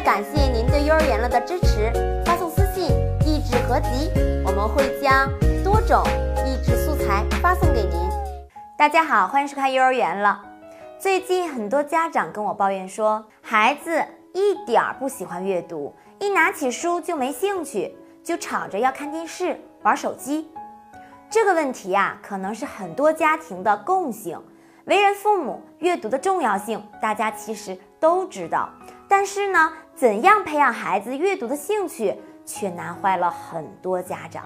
[0.00, 1.92] 感谢您对幼儿园了的支持，
[2.24, 2.84] 发送私信
[3.26, 4.10] “益智合集”，
[4.46, 5.28] 我们会将
[5.64, 6.02] 多种
[6.46, 8.08] 益智素材发送给您。
[8.76, 10.40] 大家好，欢迎收看幼儿园了。
[11.00, 20.48] 最近很多家长跟我抱怨说，孩子一点儿不喜欢阅读，一拿起书就没兴趣，就吵着要看电视、玩手机。
[21.28, 24.40] 这个问题呀，可能是很多家庭的共性。
[24.84, 28.70] 为人父母，阅读的重要性，大家其实都知道。
[29.08, 34.44] 但是呢，怎样培养孩子阅读的兴趣，却难坏了很多家长。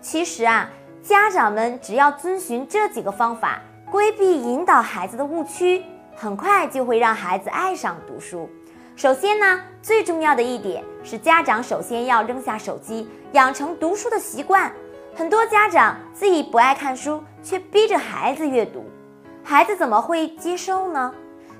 [0.00, 0.68] 其实啊，
[1.02, 3.60] 家长们只要遵循这几个方法，
[3.90, 5.84] 规避引导孩子的误区，
[6.16, 8.50] 很快就会让孩子爱上读书。
[8.96, 14.70] 首先呢，最重要的一点是，家长首先要扔下手机，养成读书的习惯。
[15.14, 18.84] 很多家长自己不爱看书，却逼着孩子阅读。
[19.44, 21.14] 孩子怎么会接受呢？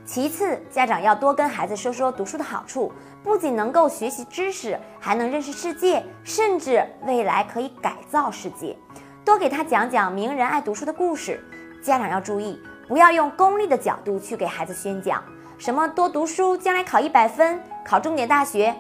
[0.04, 2.92] 其次，家长要多跟孩子说说读书的好处，
[3.22, 8.76] 不仅能够学习知识，还能认识世界，甚至未来可以改造世界。
[9.24, 11.42] 多给他讲讲名人爱读书的故事。
[11.82, 15.22] 家长要注意，不要用功利的角度去给孩子宣讲
[15.56, 18.74] 什么多读书，将来考一百分，考重点大学。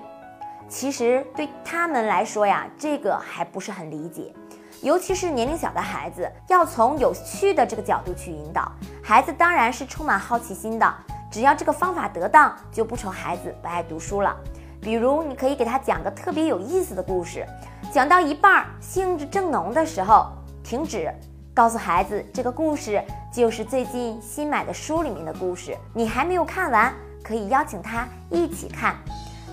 [0.68, 4.34] 其实对他们来说呀，这个还不是很理解。
[4.82, 8.70] 尤其是年龄小的孩子，要从有趣的这个角度去引导
[9.00, 10.94] 孩子，当然是充满好奇心的。
[11.32, 14.36] 只要这个方法得当，就不愁孩子不爱读书了。
[14.82, 17.46] 比如，你可以给他讲个特别有意思的故事，
[17.90, 20.26] 讲到一半兴致正浓的时候
[20.62, 21.10] 停止，
[21.54, 23.02] 告诉孩子这个故事
[23.32, 26.92] 就是最近新买的书里面的故事，你还没有看完，
[27.24, 28.94] 可以邀请他一起看。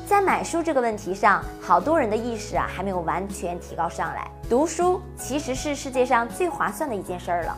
[0.05, 4.27] 在买书这个问题上，好多人的意识啊还没有完全提高上来。
[4.49, 7.55] 读书其实是世界上最划算的一件事儿了，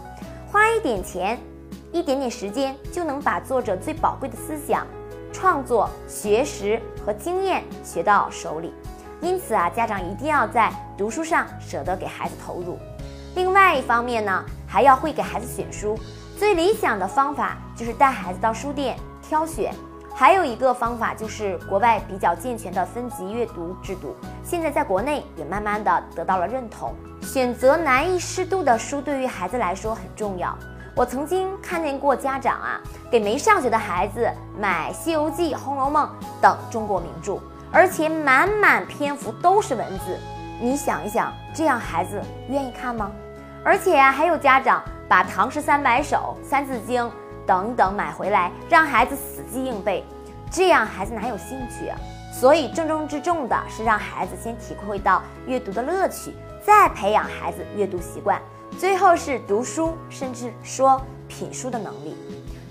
[0.52, 1.40] 花一点钱，
[1.92, 4.88] 一点点时间，就能把作者最宝贵的思想、
[5.34, 8.74] 创作、学识和经验学到手里。
[9.22, 12.78] 因此啊，家长一定要在读书上舍得给孩子投入。
[13.36, 15.98] 另外一方面呢，还要会给孩子选书。
[16.38, 19.74] 最理想的方法就是带孩子到书店挑选。
[20.14, 26.94] 还有一个方法就是国外比较健全的分级阅读制度，现在在国内也慢慢的得到了认同。
[27.22, 30.58] 选择难易适度的书对于孩子来说很重要。
[30.94, 34.30] 我曾经看见过家长啊，给没上学的孩子
[34.60, 36.06] 买《西游记》《红楼梦》
[36.42, 37.40] 等中国名著，
[37.72, 40.18] 而且满满篇幅都是文字。
[40.60, 43.10] 你想一想，这样孩子愿意看吗？
[43.64, 47.04] 而且啊，还有家长把《唐诗三百首》《三字经》。
[47.44, 50.06] 等等，买回来让孩子死记硬背，
[50.52, 51.98] 这样孩子哪有兴趣啊？
[52.32, 58.40] 所以重中之重的是让孩子先体会到阅读的乐趣，再培养孩子阅读习惯，
[58.82, 62.18] 最后是读书，甚至说品书的能力。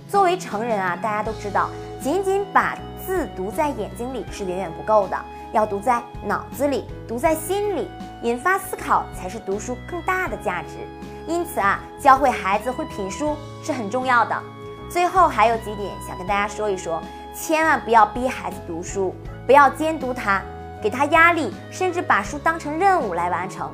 [0.09, 1.71] 作为成人啊，大家都知道，
[2.03, 2.77] 仅仅把
[3.07, 5.17] 字读在眼睛里是远远不够的，
[5.53, 7.89] 要读在脑子里，读在心里，
[8.23, 10.79] 引发思考才是读书更大的价值。
[11.29, 14.37] 因此啊，教会孩子会品书是很重要的。
[14.91, 17.01] 最后还有几点想跟大家说一说，
[17.33, 19.15] 千万不要逼孩子读书，
[19.47, 20.43] 不要监督他，
[20.83, 23.71] 给他压力，甚至把书当成任务来完成。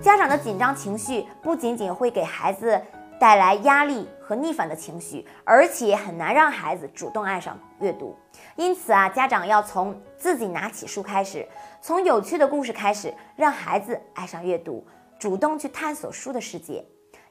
[0.00, 2.80] 家长的紧张情绪不仅仅会给孩子
[3.20, 8.16] 带来压力和逆反的情绪，而且很难让孩子主动爱上阅读。
[8.54, 11.46] 因此啊，家长要从自己拿起书开始，
[11.82, 14.86] 从有趣的故事开始，让孩子爱上阅读，
[15.18, 16.84] 主动去探索书的世界。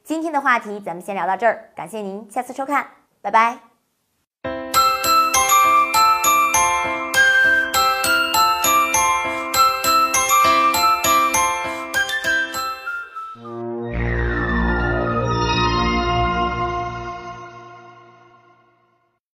[0.03, 2.85] 今天的话题咱们先聊到这儿，感谢您，下次收看。
[3.22, 3.76] 拜拜。